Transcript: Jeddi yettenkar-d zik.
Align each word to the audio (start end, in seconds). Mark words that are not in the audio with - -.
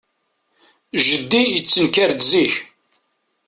Jeddi 1.05 1.41
yettenkar-d 1.47 2.19
zik. 2.31 2.55